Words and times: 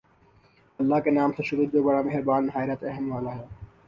اللہ 0.79 0.99
کے 1.03 1.11
نام 1.11 1.31
سے 1.37 1.43
شروع 1.43 1.65
جو 1.73 1.83
بڑا 1.83 2.01
مہربان 2.01 2.45
نہایت 2.45 2.83
رحم 2.83 3.11
والا 3.11 3.35
ہے 3.35 3.45